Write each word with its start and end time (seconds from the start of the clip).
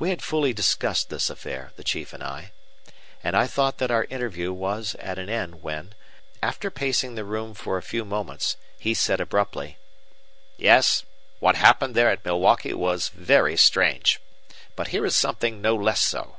We 0.00 0.10
had 0.10 0.20
fully 0.20 0.52
discussed 0.52 1.10
this 1.10 1.30
affair, 1.30 1.70
the 1.76 1.84
chief 1.84 2.12
and 2.12 2.24
I; 2.24 2.50
and 3.22 3.36
I 3.36 3.46
thought 3.46 3.78
that 3.78 3.88
our 3.88 4.02
interview 4.06 4.52
was 4.52 4.96
at 4.96 5.16
an 5.16 5.28
end, 5.28 5.62
when, 5.62 5.94
after 6.42 6.72
pacing 6.72 7.14
the 7.14 7.22
room 7.24 7.54
for 7.54 7.78
a 7.78 7.82
few 7.82 8.04
moments, 8.04 8.56
he 8.80 8.94
said 8.94 9.20
abruptly, 9.20 9.78
"Yes, 10.56 11.04
what 11.38 11.54
happened 11.54 11.94
there 11.94 12.10
at 12.10 12.24
Milwaukee 12.24 12.74
was 12.74 13.10
very 13.10 13.56
strange. 13.56 14.18
But 14.74 14.88
here 14.88 15.06
is 15.06 15.14
something 15.14 15.62
no 15.62 15.76
less 15.76 16.00
so!" 16.00 16.38